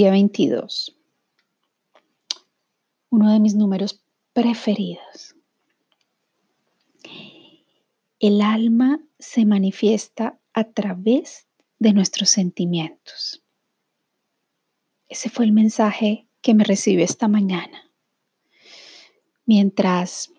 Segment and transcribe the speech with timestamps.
[0.00, 0.96] Día 22.
[3.10, 5.36] Uno de mis números preferidos.
[8.18, 13.44] El alma se manifiesta a través de nuestros sentimientos.
[15.06, 17.92] Ese fue el mensaje que me recibió esta mañana.
[19.44, 20.32] Mientras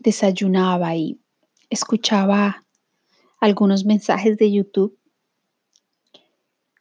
[0.00, 1.20] desayunaba y
[1.70, 2.66] escuchaba
[3.40, 4.98] algunos mensajes de YouTube,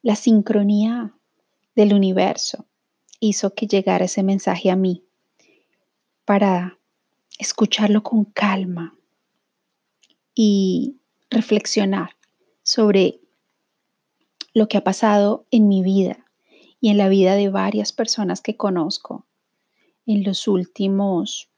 [0.02, 1.15] la sincronía
[1.76, 2.66] del universo
[3.20, 5.04] hizo que llegara ese mensaje a mí
[6.26, 6.80] para
[7.38, 8.96] escucharlo con calma
[10.34, 10.98] y
[11.30, 12.16] reflexionar
[12.64, 13.20] sobre
[14.54, 16.26] lo que ha pasado en mi vida
[16.80, 19.26] y en la vida de varias personas que conozco
[20.06, 21.50] en los últimos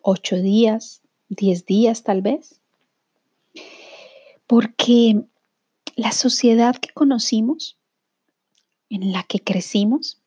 [0.00, 2.60] ocho días, diez días tal vez.
[4.46, 5.24] Porque
[5.96, 7.75] la sociedad que conocimos,
[8.90, 10.20] en la que crecimos,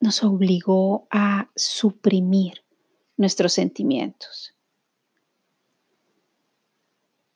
[0.00, 2.64] nos obligó a suprimir
[3.16, 4.54] nuestros sentimientos.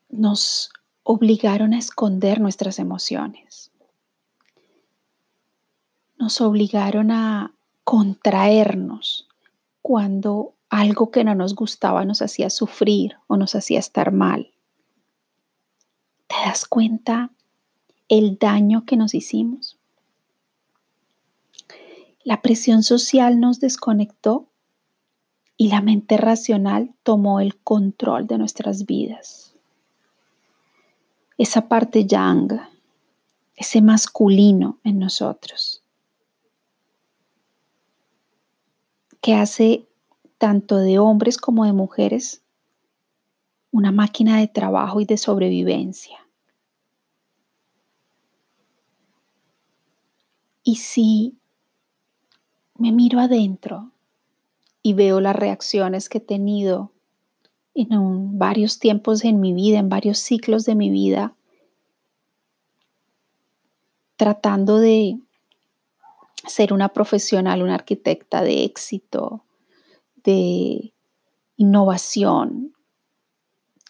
[0.08, 0.70] Nos
[1.02, 3.68] obligaron a esconder nuestras emociones
[6.18, 9.28] nos obligaron a contraernos
[9.80, 14.50] cuando algo que no nos gustaba nos hacía sufrir o nos hacía estar mal.
[16.26, 17.30] ¿Te das cuenta
[18.08, 19.77] el daño que nos hicimos?
[22.24, 24.48] La presión social nos desconectó
[25.56, 29.54] y la mente racional tomó el control de nuestras vidas.
[31.36, 32.60] Esa parte yang,
[33.56, 35.82] ese masculino en nosotros,
[39.20, 39.86] que hace
[40.38, 42.42] tanto de hombres como de mujeres
[43.70, 46.18] una máquina de trabajo y de sobrevivencia.
[50.62, 51.38] Y si
[52.78, 53.90] me miro adentro
[54.82, 56.92] y veo las reacciones que he tenido
[57.74, 61.34] en varios tiempos en mi vida, en varios ciclos de mi vida,
[64.16, 65.18] tratando de
[66.46, 69.44] ser una profesional, una arquitecta de éxito,
[70.24, 70.92] de
[71.56, 72.74] innovación,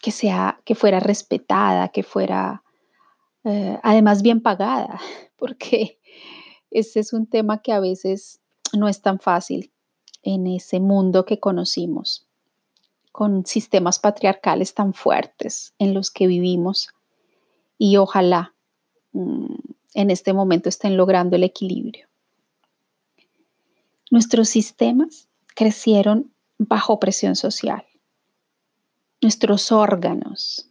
[0.01, 2.63] que, sea, que fuera respetada, que fuera
[3.43, 4.99] eh, además bien pagada,
[5.37, 5.99] porque
[6.71, 8.38] ese es un tema que a veces
[8.73, 9.71] no es tan fácil
[10.21, 12.27] en ese mundo que conocimos,
[13.11, 16.89] con sistemas patriarcales tan fuertes en los que vivimos
[17.77, 18.53] y ojalá
[19.13, 19.55] mm,
[19.93, 22.07] en este momento estén logrando el equilibrio.
[24.11, 27.85] Nuestros sistemas crecieron bajo presión social.
[29.21, 30.69] Nuestros órganos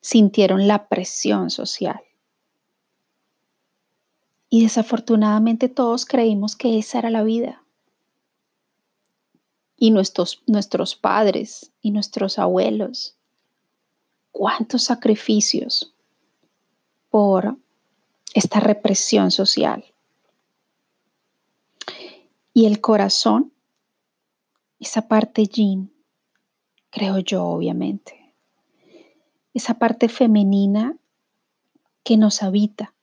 [0.00, 2.00] sintieron la presión social.
[4.54, 7.64] Y desafortunadamente todos creímos que esa era la vida.
[9.76, 13.16] Y nuestros, nuestros padres y nuestros abuelos,
[14.30, 15.92] cuántos sacrificios
[17.10, 17.56] por
[18.32, 19.84] esta represión social.
[22.52, 23.52] Y el corazón,
[24.78, 25.92] esa parte yin,
[26.90, 28.32] creo yo obviamente,
[29.52, 30.96] esa parte femenina
[32.04, 32.93] que nos habita,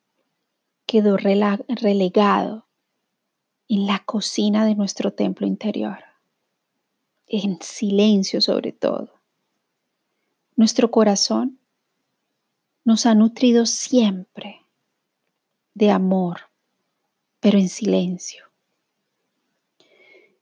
[0.91, 2.65] quedó relegado
[3.69, 5.99] en la cocina de nuestro templo interior,
[7.27, 9.09] en silencio sobre todo.
[10.57, 11.61] Nuestro corazón
[12.83, 14.65] nos ha nutrido siempre
[15.75, 16.41] de amor,
[17.39, 18.43] pero en silencio.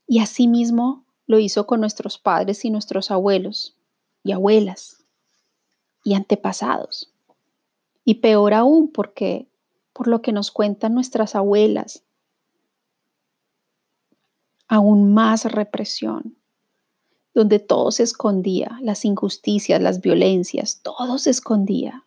[0.08, 3.78] Y asimismo lo hizo con nuestros padres y nuestros abuelos
[4.24, 5.06] y abuelas
[6.04, 7.14] y antepasados.
[8.04, 9.49] Y peor aún porque
[9.94, 12.03] por lo que nos cuentan nuestras abuelas,
[14.68, 16.38] aún más represión,
[17.34, 22.06] donde todo se escondía, las injusticias, las violencias, todo se escondía,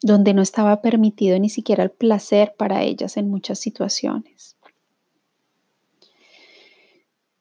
[0.00, 4.56] donde no estaba permitido ni siquiera el placer para ellas en muchas situaciones.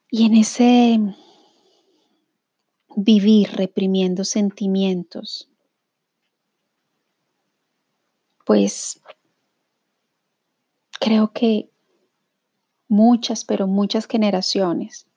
[0.10, 1.00] Y en ese
[2.96, 5.50] vivir reprimiendo sentimientos,
[8.46, 9.02] pues
[11.00, 11.70] creo que
[12.88, 15.08] muchas, pero muchas generaciones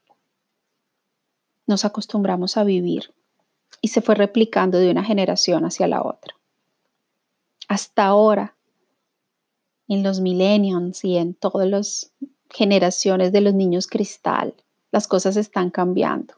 [1.66, 3.14] nos acostumbramos a vivir
[3.80, 6.34] y se fue replicando de una generación hacia la otra.
[7.68, 8.56] Hasta ahora,
[9.86, 12.12] en los millennials y en todas las
[12.50, 14.54] generaciones de los niños cristal,
[14.90, 16.34] las cosas están cambiando.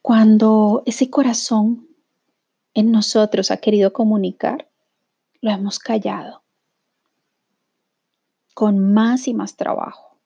[0.00, 1.89] Cuando ese corazón
[2.80, 4.68] en nosotros ha querido comunicar,
[5.40, 6.42] lo hemos callado
[8.54, 10.18] con más y más trabajo.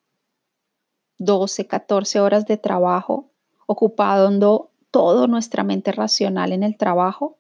[1.19, 3.31] 12, 14 horas de trabajo
[3.67, 7.39] ocupando toda nuestra mente racional en el trabajo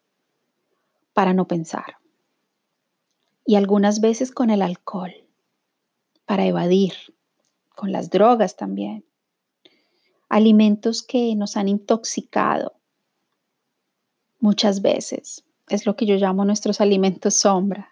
[1.12, 1.98] para no pensar.
[3.46, 5.14] Y algunas veces con el alcohol,
[6.26, 6.94] para evadir,
[7.74, 9.04] con las drogas también.
[10.28, 12.74] Alimentos que nos han intoxicado
[14.44, 15.42] muchas veces.
[15.70, 17.88] Es lo que yo llamo nuestros alimentos sombra.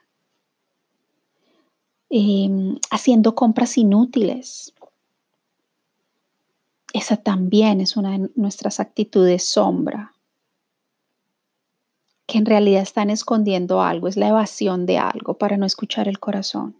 [2.10, 4.74] Em, haciendo compras inútiles.
[6.92, 10.12] Esa también es una de nuestras actitudes sombra,
[12.26, 16.18] que en realidad están escondiendo algo, es la evasión de algo para no escuchar el
[16.18, 16.76] corazón.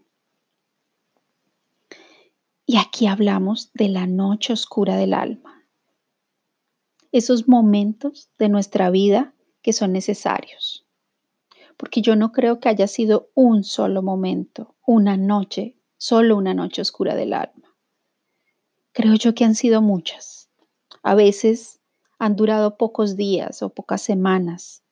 [2.67, 5.63] Y aquí hablamos de la noche oscura del alma,
[7.11, 9.33] esos momentos de nuestra vida
[9.63, 10.85] que son necesarios,
[11.77, 16.81] porque yo no creo que haya sido un solo momento, una noche, solo una noche
[16.81, 17.75] oscura del alma.
[18.91, 20.49] Creo yo que han sido muchas.
[21.01, 21.79] A veces
[22.19, 24.83] han durado pocos días o pocas semanas,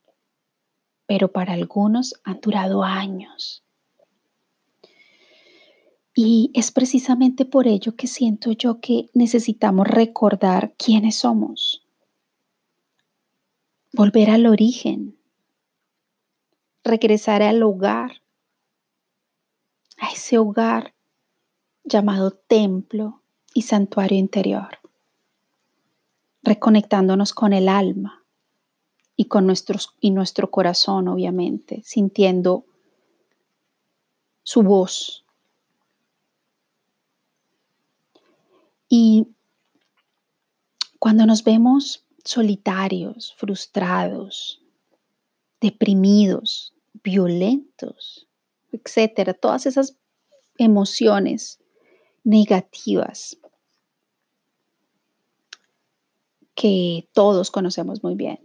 [1.05, 3.63] pero para algunos han durado años.
[6.15, 11.80] Y es precisamente por ello que siento yo que necesitamos recordar quiénes somos,
[13.93, 15.17] volver al origen,
[16.83, 18.21] regresar al hogar,
[19.97, 20.93] a ese hogar
[21.83, 23.21] llamado templo
[23.53, 24.79] y santuario interior,
[26.41, 28.23] reconectándonos con el alma
[29.15, 32.65] y con nuestros, y nuestro corazón, obviamente, sintiendo
[34.43, 35.25] su voz.
[38.87, 39.27] Y
[40.97, 44.61] cuando nos vemos solitarios, frustrados,
[45.59, 46.73] deprimidos,
[47.03, 48.27] violentos,
[48.71, 49.97] etcétera, todas esas
[50.57, 51.59] emociones
[52.23, 53.37] negativas
[56.55, 58.39] que todos conocemos muy bien.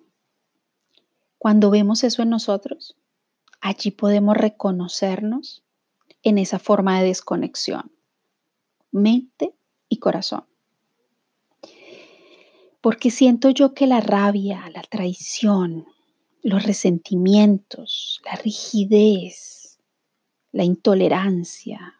[1.38, 2.96] Cuando vemos eso en nosotros,
[3.60, 5.62] allí podemos reconocernos
[6.22, 7.92] en esa forma de desconexión,
[8.90, 9.54] mente
[9.88, 10.44] y corazón.
[12.86, 15.86] Porque siento yo que la rabia, la traición,
[16.44, 19.80] los resentimientos, la rigidez,
[20.52, 21.96] la intolerancia,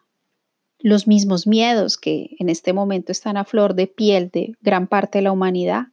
[0.79, 5.17] los mismos miedos que en este momento están a flor de piel de gran parte
[5.17, 5.87] de la humanidad,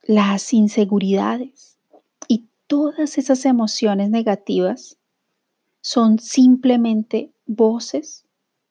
[0.00, 1.76] las inseguridades
[2.28, 4.96] y todas esas emociones negativas
[5.82, 8.24] son simplemente voces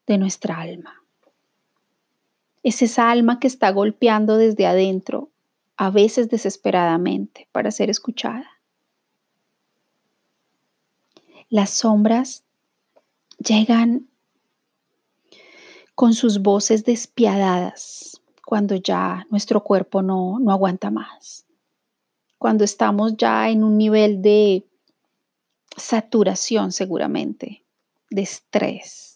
[0.08, 1.01] de nuestra alma.
[2.64, 5.30] Es esa alma que está golpeando desde adentro,
[5.78, 8.48] a veces desesperadamente, para ser escuchada.
[11.50, 12.44] Las sombras
[13.40, 14.08] llegan
[15.96, 21.46] con sus voces despiadadas cuando ya nuestro cuerpo no, no aguanta más,
[22.38, 24.66] cuando estamos ya en un nivel de
[25.78, 27.64] saturación seguramente,
[28.10, 29.11] de estrés,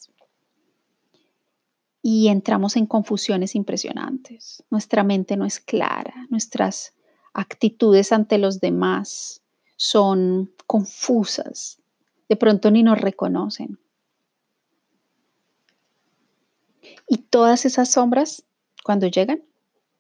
[2.08, 4.64] y entramos en confusiones impresionantes.
[4.70, 6.94] Nuestra mente no es clara, nuestras
[7.34, 9.42] actitudes ante los demás
[9.76, 11.82] son confusas,
[12.30, 13.80] de pronto ni nos reconocen.
[17.08, 18.44] Y todas esas sombras,
[18.84, 19.44] cuando llegan,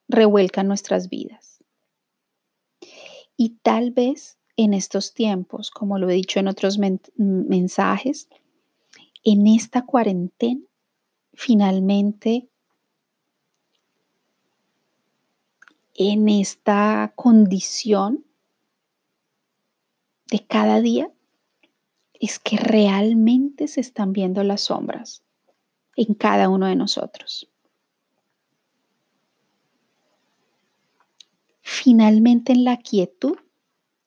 [0.07, 1.63] revuelcan nuestras vidas.
[3.35, 6.77] Y tal vez en estos tiempos, como lo he dicho en otros
[7.17, 8.29] mensajes,
[9.23, 10.61] en esta cuarentena
[11.35, 12.49] finalmente
[15.93, 18.25] en esta condición
[20.27, 21.11] de cada día
[22.13, 25.23] es que realmente se están viendo las sombras
[25.95, 27.49] en cada uno de nosotros.
[31.61, 33.37] Finalmente en la quietud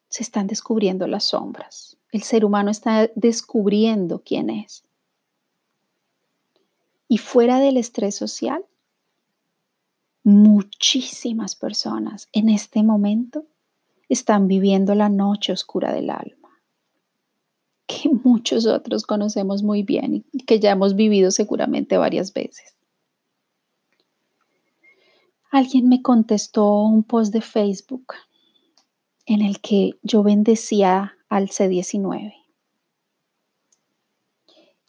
[0.09, 1.97] se están descubriendo las sombras.
[2.11, 4.88] El ser humano está descubriendo quién es.
[7.09, 8.65] Y fuera del estrés social,
[10.23, 13.47] muchísimas personas en este momento
[14.09, 16.51] están viviendo la noche oscura del alma,
[17.87, 22.77] que muchos otros conocemos muy bien y que ya hemos vivido seguramente varias veces.
[25.51, 28.13] Alguien me contestó un post de Facebook
[29.25, 32.35] en el que yo bendecía al C19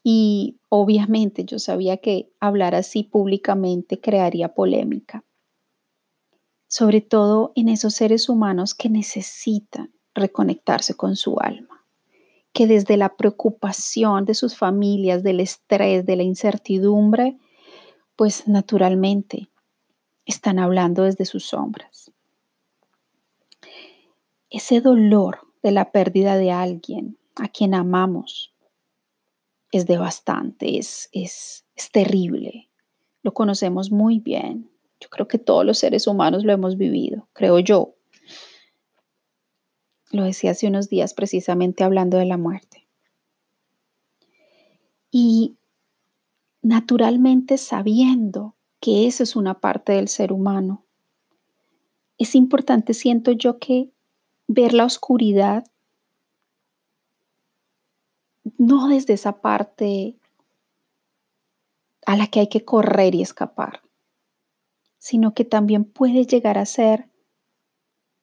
[0.03, 5.23] y obviamente yo sabía que hablar así públicamente crearía polémica.
[6.69, 11.83] sobre todo en esos seres humanos que necesitan reconectarse con su alma,
[12.53, 17.37] que desde la preocupación de sus familias, del estrés, de la incertidumbre,
[18.15, 19.49] pues naturalmente
[20.25, 22.11] están hablando desde sus sombras.
[24.51, 28.53] Ese dolor de la pérdida de alguien a quien amamos
[29.71, 32.69] es devastante, es, es, es terrible.
[33.21, 34.69] Lo conocemos muy bien.
[34.99, 37.95] Yo creo que todos los seres humanos lo hemos vivido, creo yo.
[40.11, 42.87] Lo decía hace unos días precisamente hablando de la muerte.
[45.11, 45.55] Y
[46.61, 50.85] naturalmente sabiendo que eso es una parte del ser humano,
[52.17, 53.91] es importante, siento yo, que
[54.47, 55.65] ver la oscuridad
[58.57, 60.15] no desde esa parte
[62.05, 63.81] a la que hay que correr y escapar,
[64.97, 67.09] sino que también puede llegar a ser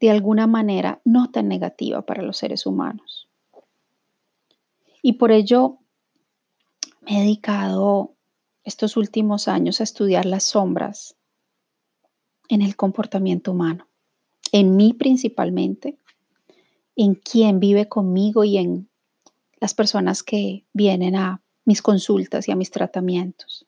[0.00, 3.28] de alguna manera no tan negativa para los seres humanos.
[5.02, 5.78] Y por ello
[7.02, 8.14] me he dedicado
[8.64, 11.16] estos últimos años a estudiar las sombras
[12.49, 13.87] en el comportamiento humano,
[14.52, 15.96] en mí principalmente,
[16.96, 18.88] en quién vive conmigo y en
[19.60, 23.66] las personas que vienen a mis consultas y a mis tratamientos.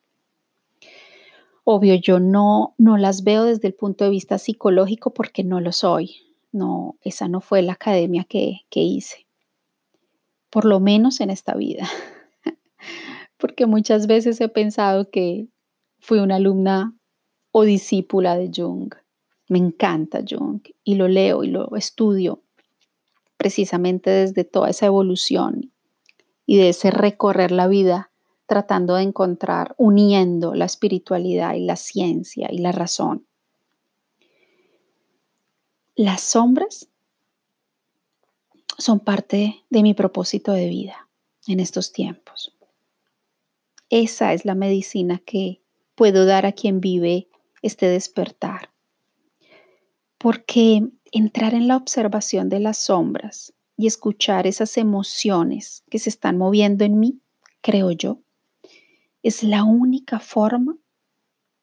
[1.65, 5.73] Obvio, yo no, no las veo desde el punto de vista psicológico porque no lo
[5.73, 6.17] soy.
[6.51, 9.27] No, esa no fue la academia que, que hice.
[10.49, 11.87] Por lo menos en esta vida.
[13.37, 15.49] porque muchas veces he pensado que
[15.99, 16.95] fui una alumna
[17.51, 18.95] o discípula de Jung.
[19.49, 22.43] Me encanta Jung y lo leo y lo estudio
[23.37, 25.73] precisamente desde toda esa evolución
[26.51, 28.11] y de ese recorrer la vida
[28.47, 33.27] tratando de encontrar, uniendo la espiritualidad y la ciencia y la razón.
[35.95, 36.89] Las sombras
[38.79, 41.11] son parte de mi propósito de vida
[41.47, 42.57] en estos tiempos.
[43.91, 45.61] Esa es la medicina que
[45.95, 47.29] puedo dar a quien vive
[47.61, 48.71] este despertar.
[50.17, 56.37] Porque entrar en la observación de las sombras y escuchar esas emociones que se están
[56.37, 57.21] moviendo en mí,
[57.63, 58.19] creo yo,
[59.23, 60.77] es la única forma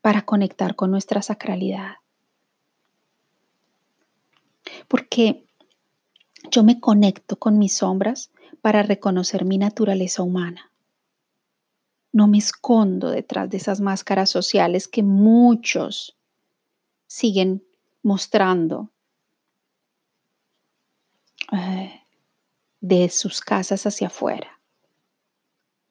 [0.01, 1.95] para conectar con nuestra sacralidad.
[4.88, 5.45] Porque
[6.50, 8.31] yo me conecto con mis sombras
[8.62, 10.72] para reconocer mi naturaleza humana.
[12.13, 16.15] No me escondo detrás de esas máscaras sociales que muchos
[17.07, 17.62] siguen
[18.03, 18.89] mostrando
[22.88, 24.62] de sus casas hacia afuera.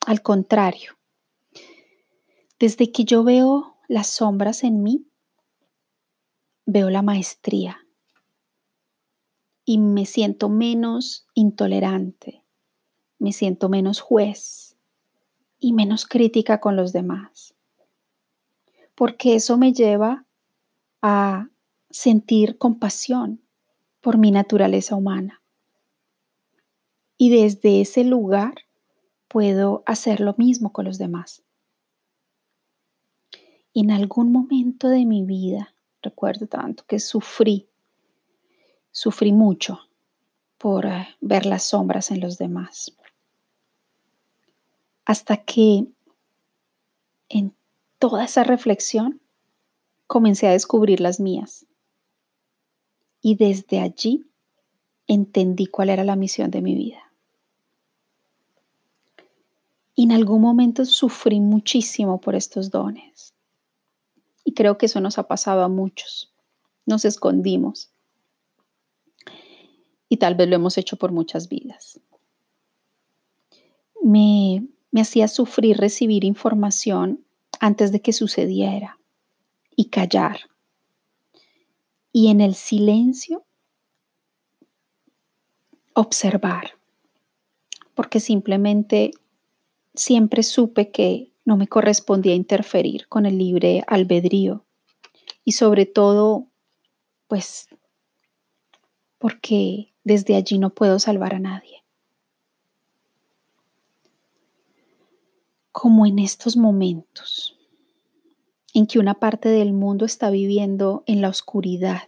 [0.06, 0.96] Al contrario,
[2.60, 5.04] desde que yo veo las sombras en mí,
[6.66, 7.84] veo la maestría
[9.64, 12.44] y me siento menos intolerante,
[13.18, 14.76] me siento menos juez
[15.58, 17.56] y menos crítica con los demás.
[18.94, 20.26] Porque eso me lleva
[21.02, 21.48] a
[21.90, 23.42] sentir compasión
[24.00, 25.40] por mi naturaleza humana.
[27.16, 28.54] Y desde ese lugar
[29.28, 31.44] puedo hacer lo mismo con los demás.
[33.74, 37.68] en algún momento de mi vida, recuerdo tanto que sufrí,
[38.92, 39.80] sufrí mucho
[40.58, 42.96] por eh, ver las sombras en los demás.
[45.04, 45.86] Hasta que
[47.28, 47.54] en
[47.98, 49.20] toda esa reflexión
[50.06, 51.66] comencé a descubrir las mías.
[53.20, 54.24] Y desde allí
[55.08, 57.03] entendí cuál era la misión de mi vida.
[59.94, 63.34] Y en algún momento sufrí muchísimo por estos dones.
[64.44, 66.32] Y creo que eso nos ha pasado a muchos.
[66.86, 67.90] Nos escondimos.
[70.08, 72.00] Y tal vez lo hemos hecho por muchas vidas.
[74.02, 77.24] Me, me hacía sufrir recibir información
[77.60, 78.98] antes de que sucediera
[79.76, 80.40] y callar.
[82.12, 83.44] Y en el silencio
[85.94, 86.72] observar,
[87.94, 89.12] porque simplemente
[89.94, 94.64] siempre supe que no me correspondía interferir con el libre albedrío
[95.44, 96.48] y sobre todo,
[97.28, 97.68] pues,
[99.18, 101.82] porque desde allí no puedo salvar a nadie.
[105.70, 107.58] Como en estos momentos
[108.74, 112.02] en que una parte del mundo está viviendo en la oscuridad,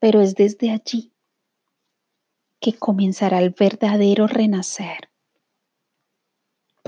[0.00, 1.12] pero es desde allí
[2.60, 5.08] que comenzará el verdadero renacer.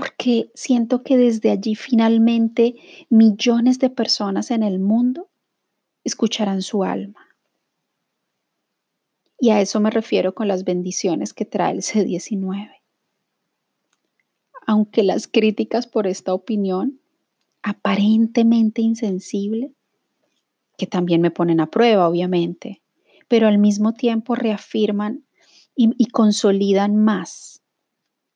[0.01, 2.73] Porque siento que desde allí finalmente
[3.11, 5.29] millones de personas en el mundo
[6.03, 7.27] escucharán su alma
[9.39, 12.71] Y a eso me refiero con las bendiciones que trae el C19.
[14.65, 16.99] Aunque las críticas por esta opinión,
[17.61, 19.71] aparentemente insensible,
[20.79, 22.81] que también me ponen a prueba, obviamente,
[23.27, 25.25] pero al mismo tiempo reafirman
[25.75, 27.60] y, consolidan más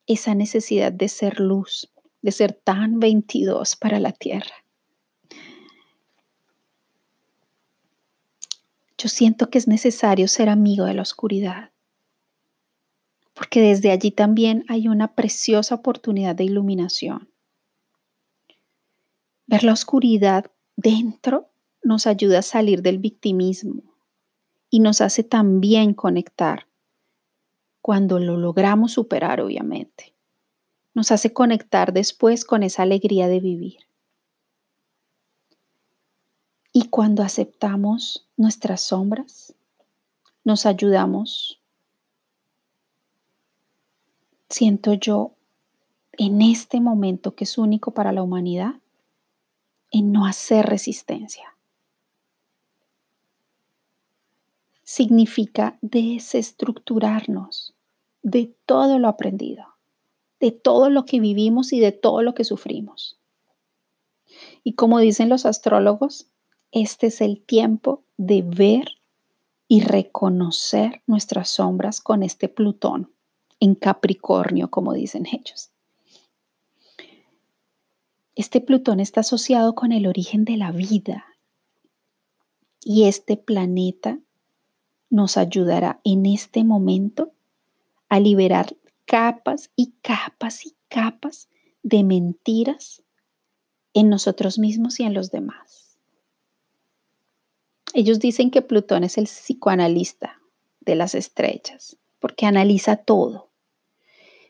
[0.07, 4.65] esa necesidad de ser luz, de ser tan 22 para la tierra.
[8.97, 11.71] Yo siento que es necesario ser amigo de la oscuridad,
[13.33, 17.29] porque desde allí también hay una preciosa oportunidad de iluminación.
[19.47, 20.45] Ver la oscuridad
[20.77, 21.50] dentro
[21.83, 23.83] nos ayuda a salir del victimismo
[24.69, 26.64] y nos hace también conectar
[27.86, 30.15] cuando lo logramos superar, obviamente.
[30.96, 33.77] Nos hace conectar después con esa alegría de vivir.
[36.74, 39.54] Y cuando aceptamos nuestras sombras,
[40.44, 41.62] nos ayudamos,
[44.50, 45.36] siento yo,
[46.13, 48.82] en este momento que es único para la humanidad,
[49.92, 51.56] en no hacer resistencia.
[54.82, 57.75] Significa desestructurarnos
[58.25, 59.75] de todo lo aprendido,
[60.39, 63.20] de todo lo que vivimos y de todo lo que sufrimos.
[64.63, 66.27] Y como dicen los astrólogos,
[66.72, 68.88] este es el tiempo de ver
[69.67, 73.12] y reconocer nuestras sombras con este Plutón
[73.60, 75.70] en Capricornio, como dicen ellos.
[78.34, 81.25] Este Plutón está asociado con el origen de la vida
[82.84, 84.17] y este planeta
[85.12, 87.32] nos ayudará en este momento
[88.15, 91.49] a liberar capas y capas y capas
[91.84, 93.04] de mentiras
[93.93, 95.97] en nosotros mismos y en los demás.
[97.93, 100.39] Ellos dicen que Plutón es el psicoanalista
[100.80, 103.49] de las estrellas, porque analiza todo.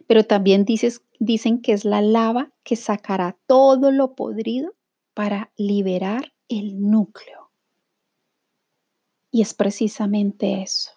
[0.06, 4.76] Pero también dicen que es la lava que sacará todo lo podrido
[5.16, 7.50] para liberar el núcleo.
[9.32, 10.92] Y es precisamente eso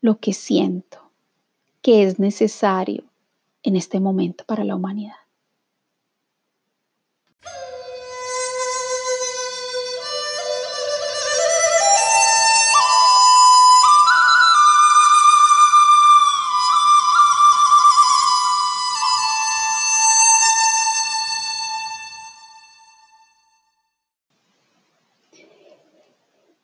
[0.00, 1.07] lo que siento
[1.88, 3.02] que es necesario
[3.62, 5.14] en este momento para la humanidad.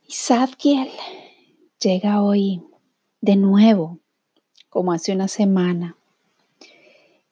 [0.07, 0.91] Sadkiel
[1.81, 2.63] llega hoy
[3.23, 4.04] de nuevo
[4.75, 5.97] como hace una semana,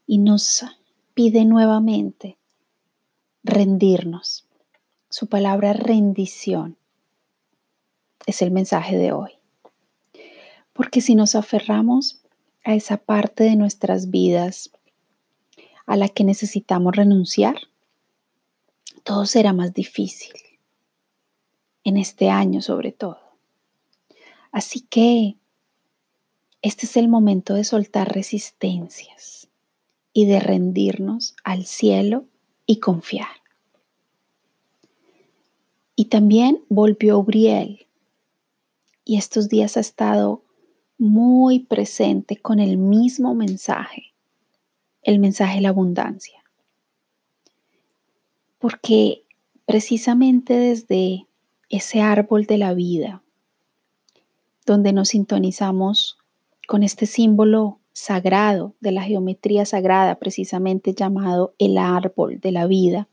[0.06, 0.64] y nos
[1.12, 2.38] pide nuevamente
[3.42, 4.46] rendirnos.
[5.10, 6.76] Su palabra rendición
[8.26, 9.32] es el mensaje de hoy.
[10.72, 12.20] Porque si nos aferramos
[12.62, 14.70] a esa parte de nuestras vidas
[15.84, 17.56] a la que necesitamos renunciar,
[19.02, 20.32] todo será más difícil.
[21.82, 23.18] En este año sobre todo.
[24.52, 25.38] Así que
[26.62, 29.48] este es el momento de soltar resistencias
[30.12, 32.24] y de rendirnos al cielo
[32.66, 33.42] y confiar.
[35.96, 37.86] Y también volvió Uriel
[39.04, 40.44] y estos días ha estado
[40.98, 44.14] muy presente con el mismo mensaje,
[45.02, 46.44] el mensaje de la abundancia.
[48.58, 49.24] Porque
[49.66, 51.26] precisamente desde
[51.68, 53.22] ese árbol de la vida,
[54.64, 56.21] donde nos sintonizamos
[56.72, 63.10] con este símbolo sagrado de la geometría sagrada, precisamente llamado el árbol de la vida.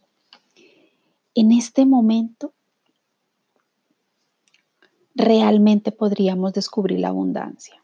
[1.35, 2.53] En este momento
[5.13, 7.83] realmente podríamos descubrir la abundancia.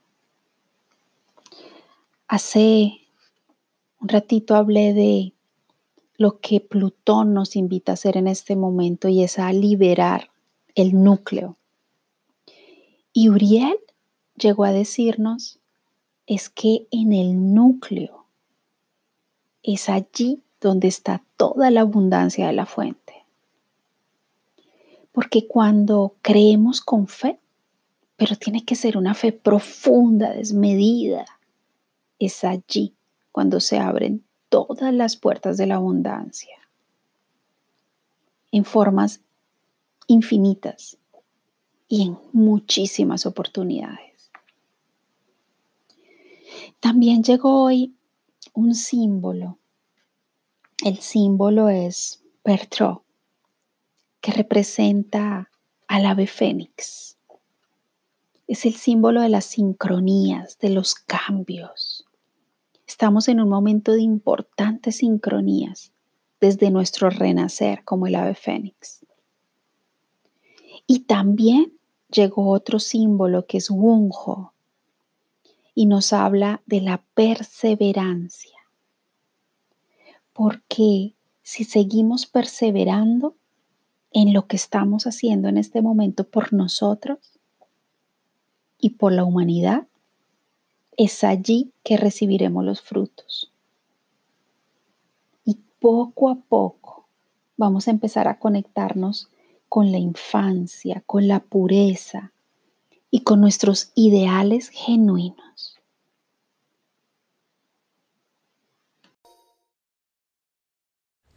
[2.30, 2.94] Hace
[4.00, 5.34] un ratito hablé de
[6.16, 10.30] lo que Plutón nos invita a hacer en este momento y es a liberar
[10.74, 11.58] el núcleo.
[13.12, 13.76] Y Uriel
[14.38, 15.60] llegó a decirnos
[16.28, 18.26] es que en el núcleo
[19.64, 23.14] es allí donde está toda la abundancia de la fuente.
[25.12, 27.40] Porque cuando creemos con fe,
[28.18, 31.26] pero tiene que ser una fe profunda, desmedida,
[32.20, 32.94] es allí
[33.32, 36.58] cuando se abren todas las puertas de la abundancia
[38.52, 39.20] en formas
[40.08, 40.98] infinitas
[41.90, 44.15] y en muchísimas oportunidades.
[46.80, 47.96] También llegó hoy
[48.54, 49.58] un símbolo.
[50.84, 53.04] El símbolo es Pertro,
[54.22, 55.50] que representa
[55.88, 57.18] al ave fénix.
[58.48, 62.06] es el símbolo de las sincronías, de los cambios.
[62.88, 65.92] Estamos en un momento de importantes sincronías
[66.40, 69.06] desde nuestro renacer como el ave fénix.
[70.86, 71.74] Y también
[72.10, 74.55] llegó otro símbolo que es Wunjo
[75.76, 78.58] y nos habla de la perseverancia.
[80.32, 83.36] Porque si seguimos perseverando
[84.12, 87.20] en lo que estamos haciendo en este momento por nosotros
[88.80, 89.88] y por la humanidad,
[90.98, 93.52] es allí que recibiremos los frutos.
[95.44, 97.06] Y poco a poco
[97.58, 99.30] vamos a empezar a conectarnos
[99.68, 102.32] con la infancia, con la pureza
[103.16, 105.80] y con nuestros ideales genuinos.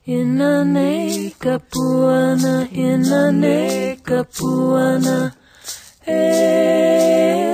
[0.05, 5.37] Inane kapuana, inane kapuana,
[6.05, 7.48] eh,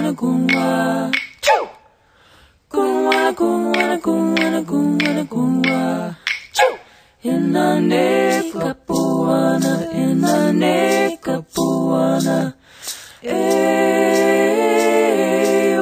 [0.00, 1.10] kunwa, kunwa,
[2.68, 3.32] kunwa.
[3.32, 6.14] Kunwa, kunwa, kunwa, kunwa, kunwa.
[7.22, 12.52] Inane kapuana, inane kapuana.
[13.22, 13.76] Eh,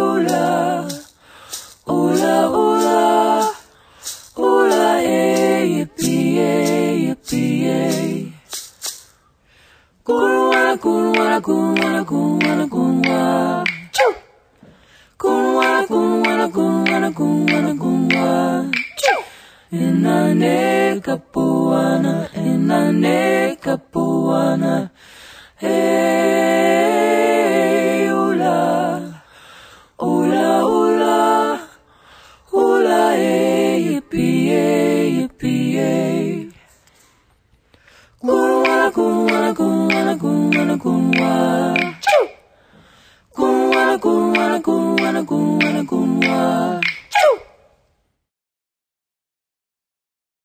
[0.03, 0.85] ula,
[1.87, 3.47] ula, ula,
[4.37, 8.27] ula, eh, yippee, eh, yippee, eh.
[10.05, 12.48] Kunwa, kunwa, kunwa, kunwa.
[19.71, 24.89] Inane kapuana, inane kapuana.
[25.57, 26.08] Hey.